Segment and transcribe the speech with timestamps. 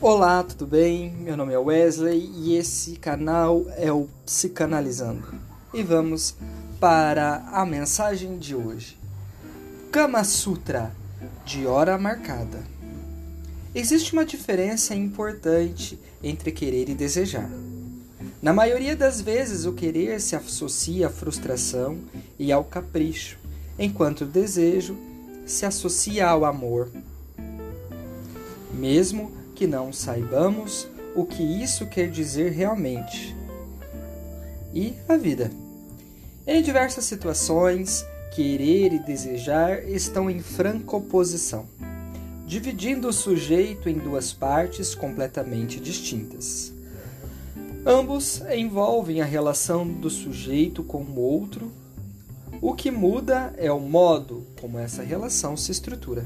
[0.00, 1.10] Olá, tudo bem?
[1.10, 5.34] Meu nome é Wesley e esse canal é o Psicanalizando.
[5.74, 6.36] E vamos
[6.78, 8.96] para a mensagem de hoje.
[9.90, 10.94] Kama Sutra
[11.44, 12.62] de hora marcada.
[13.74, 17.50] Existe uma diferença importante entre querer e desejar.
[18.40, 21.98] Na maioria das vezes, o querer se associa à frustração
[22.38, 23.36] e ao capricho,
[23.76, 24.96] enquanto o desejo
[25.44, 26.88] se associa ao amor.
[28.72, 30.86] Mesmo que não saibamos
[31.16, 33.34] o que isso quer dizer realmente.
[34.72, 35.50] E a vida.
[36.46, 41.66] Em diversas situações, querer e desejar estão em franca oposição,
[42.46, 46.72] dividindo o sujeito em duas partes completamente distintas.
[47.84, 51.72] Ambos envolvem a relação do sujeito com o outro.
[52.62, 56.24] O que muda é o modo como essa relação se estrutura.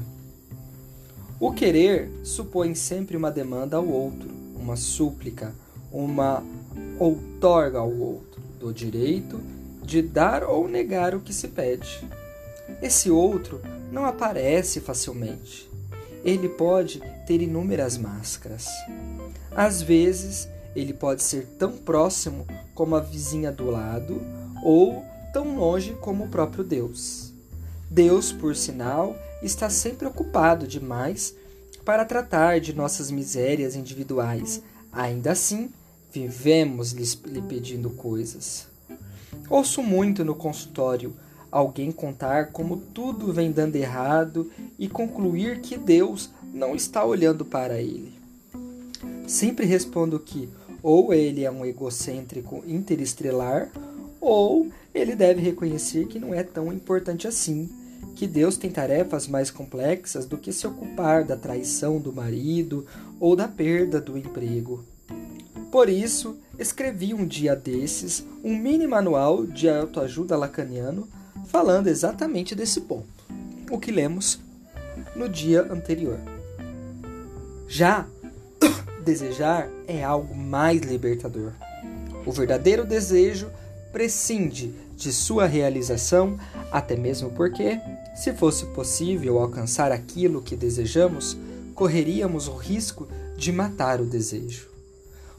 [1.43, 5.53] O querer supõe sempre uma demanda ao outro, uma súplica,
[5.91, 6.41] uma
[6.97, 9.41] outorga ao outro, do direito
[9.83, 12.07] de dar ou negar o que se pede.
[12.81, 13.59] Esse outro
[13.91, 15.69] não aparece facilmente.
[16.23, 18.69] Ele pode ter inúmeras máscaras.
[19.53, 24.21] Às vezes, ele pode ser tão próximo como a vizinha do lado
[24.63, 27.33] ou tão longe como o próprio Deus.
[27.89, 29.13] Deus, por sinal,
[29.43, 31.35] está sempre ocupado demais
[31.85, 34.61] para tratar de nossas misérias individuais.
[34.91, 35.69] Ainda assim,
[36.11, 38.67] vivemos lhe pedindo coisas.
[39.49, 41.13] Ouço muito no consultório
[41.51, 47.79] alguém contar como tudo vem dando errado e concluir que Deus não está olhando para
[47.79, 48.13] ele.
[49.27, 50.49] Sempre respondo que
[50.81, 53.69] ou ele é um egocêntrico interestrelar
[54.19, 57.69] ou ele deve reconhecer que não é tão importante assim,
[58.15, 62.85] que Deus tem tarefas mais complexas do que se ocupar da traição do marido
[63.19, 64.83] ou da perda do emprego.
[65.71, 71.07] Por isso, escrevi um dia desses um mini manual de autoajuda lacaniano
[71.47, 73.07] falando exatamente desse ponto,
[73.69, 74.39] o que lemos
[75.15, 76.19] no dia anterior.
[77.67, 78.05] Já
[79.03, 81.51] desejar é algo mais libertador.
[82.25, 83.49] O verdadeiro desejo
[83.91, 86.37] prescinde de sua realização,
[86.71, 87.79] até mesmo porque,
[88.15, 91.37] se fosse possível alcançar aquilo que desejamos,
[91.73, 94.69] correríamos o risco de matar o desejo.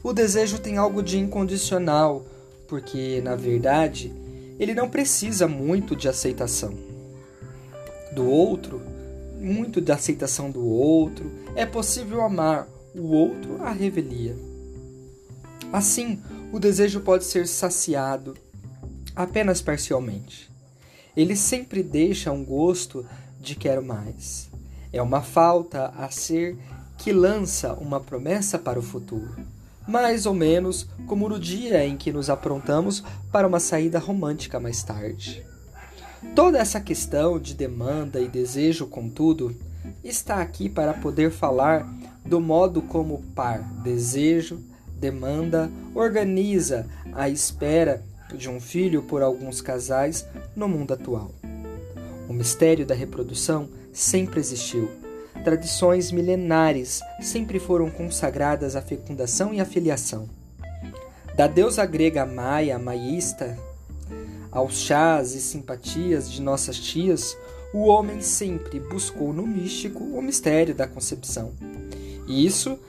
[0.03, 2.25] O desejo tem algo de incondicional,
[2.67, 4.13] porque, na verdade,
[4.59, 6.73] ele não precisa muito de aceitação
[8.15, 8.81] do outro,
[9.39, 11.29] muito de aceitação do outro.
[11.55, 14.35] É possível amar o outro à revelia.
[15.71, 16.21] Assim,
[16.51, 18.35] o desejo pode ser saciado
[19.15, 20.49] apenas parcialmente.
[21.15, 23.05] Ele sempre deixa um gosto
[23.39, 24.49] de quero mais.
[24.91, 26.57] É uma falta a ser
[26.97, 29.35] que lança uma promessa para o futuro,
[29.87, 34.81] mais ou menos como no dia em que nos aprontamos para uma saída romântica mais
[34.83, 35.45] tarde.
[36.33, 39.55] Toda essa questão de demanda e desejo, contudo,
[40.03, 41.87] está aqui para poder falar
[42.25, 44.59] do modo como o par desejo,
[44.97, 48.03] demanda, organiza a espera
[48.33, 50.25] de um filho por alguns casais
[50.55, 51.31] no mundo atual.
[52.27, 54.89] O mistério da reprodução sempre existiu.
[55.43, 60.27] Tradições milenares sempre foram consagradas à fecundação e à filiação.
[61.35, 63.57] Da deusa grega maia, maísta,
[64.55, 67.37] aos chás e simpatias de nossas tias,
[67.73, 71.51] o homem sempre buscou no místico o mistério da concepção.
[72.25, 72.79] E isso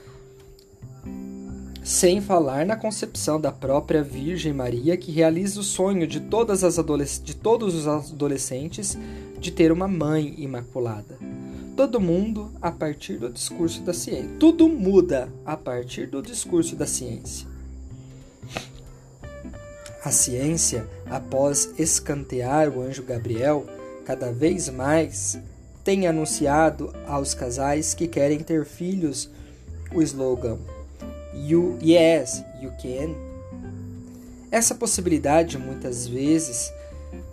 [1.87, 6.75] sem falar na concepção da própria Virgem Maria, que realiza o sonho de, todas as
[7.23, 8.97] de todos os adolescentes
[9.39, 11.17] de ter uma mãe imaculada.
[11.77, 14.29] Todo mundo a partir do discurso da ciência.
[14.37, 17.47] Tudo muda a partir do discurso da ciência.
[20.03, 23.65] A ciência, após escantear o anjo Gabriel,
[24.03, 25.39] cada vez mais
[25.85, 29.29] tem anunciado aos casais que querem ter filhos
[29.93, 30.57] o slogan
[31.33, 33.15] You yes, you can.
[34.51, 36.71] Essa possibilidade muitas vezes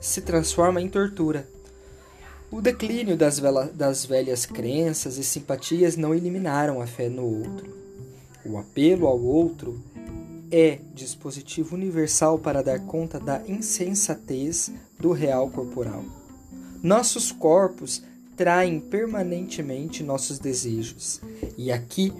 [0.00, 1.48] se transforma em tortura.
[2.50, 7.74] O declínio das, vela, das velhas crenças e simpatias não eliminaram a fé no outro.
[8.44, 9.80] O apelo ao outro
[10.50, 16.04] é dispositivo universal para dar conta da insensatez do real corporal.
[16.82, 18.02] Nossos corpos
[18.36, 21.20] traem permanentemente nossos desejos,
[21.56, 22.12] e aqui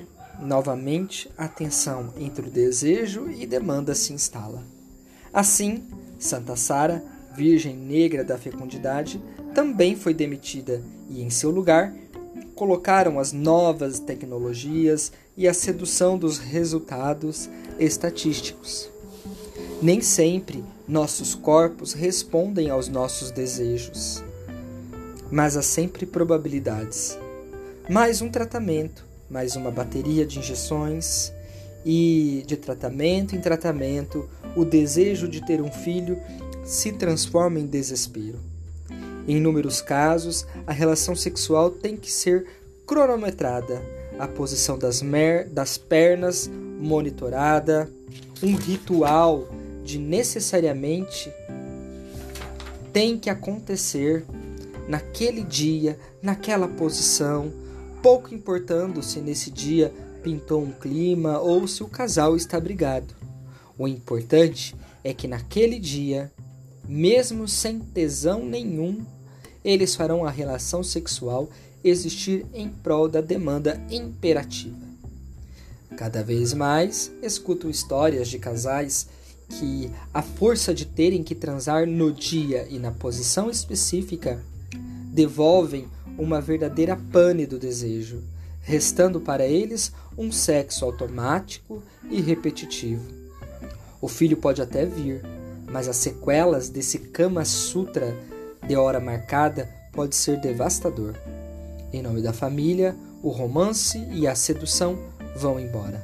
[0.44, 4.62] Novamente, a tensão entre o desejo e demanda se instala.
[5.32, 5.82] Assim,
[6.18, 7.02] Santa Sara,
[7.34, 9.18] virgem negra da fecundidade,
[9.54, 11.94] também foi demitida e, em seu lugar,
[12.54, 17.48] colocaram as novas tecnologias e a sedução dos resultados
[17.78, 18.90] estatísticos.
[19.80, 24.22] Nem sempre nossos corpos respondem aos nossos desejos,
[25.30, 27.18] mas há sempre probabilidades.
[27.88, 31.32] Mais um tratamento, mais uma bateria de injeções
[31.84, 36.20] e de tratamento em tratamento, o desejo de ter um filho
[36.64, 38.38] se transforma em desespero.
[39.26, 42.46] Em inúmeros casos, a relação sexual tem que ser
[42.86, 43.82] cronometrada,
[44.20, 45.02] a posição das,
[45.50, 46.48] das pernas
[46.78, 47.90] monitorada,
[48.40, 49.48] um ritual
[49.82, 51.28] de necessariamente
[52.92, 54.24] tem que acontecer
[54.86, 57.63] naquele dia, naquela posição,
[58.04, 59.90] pouco importando se nesse dia
[60.22, 63.14] pintou um clima ou se o casal está brigado.
[63.78, 66.30] O importante é que naquele dia,
[66.86, 69.02] mesmo sem tesão nenhum,
[69.64, 71.48] eles farão a relação sexual
[71.82, 74.76] existir em prol da demanda imperativa.
[75.96, 79.08] Cada vez mais escuto histórias de casais
[79.48, 84.44] que a força de terem que transar no dia e na posição específica
[85.10, 88.22] devolvem uma verdadeira pane do desejo,
[88.60, 93.04] restando para eles um sexo automático e repetitivo.
[94.00, 95.22] O filho pode até vir,
[95.70, 98.16] mas as sequelas desse Kama Sutra
[98.66, 101.14] de hora marcada pode ser devastador.
[101.92, 104.98] Em nome da família, o romance e a sedução
[105.36, 106.02] vão embora.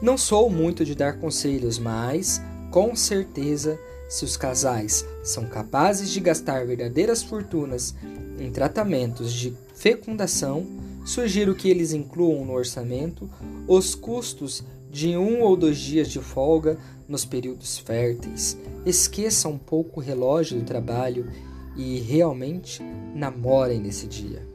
[0.00, 2.40] Não sou muito de dar conselhos, mas,
[2.70, 3.78] com certeza,
[4.08, 7.94] se os casais são capazes de gastar verdadeiras fortunas
[8.38, 10.66] em tratamentos de fecundação,
[11.04, 13.28] sugiro que eles incluam no orçamento
[13.66, 18.56] os custos de um ou dois dias de folga nos períodos férteis.
[18.86, 21.30] Esqueça um pouco o relógio do trabalho
[21.76, 22.82] e realmente
[23.14, 24.46] namorem nesse dia.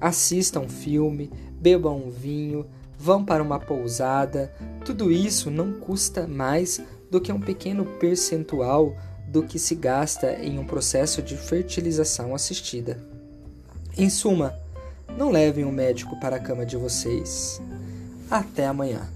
[0.00, 1.30] Assistam um filme,
[1.60, 2.66] bebam um vinho,
[2.98, 4.52] vão para uma pousada.
[4.84, 6.80] Tudo isso não custa mais
[7.10, 8.96] do que um pequeno percentual
[9.28, 12.98] do que se gasta em um processo de fertilização assistida.
[13.96, 14.54] Em suma,
[15.16, 17.60] não levem um médico para a cama de vocês.
[18.30, 19.15] Até amanhã.